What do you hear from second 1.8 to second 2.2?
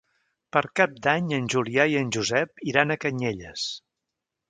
i en